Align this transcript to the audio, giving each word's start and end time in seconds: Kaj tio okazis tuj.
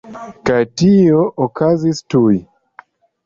Kaj 0.49 0.61
tio 0.81 1.19
okazis 1.45 2.01
tuj. 2.13 2.33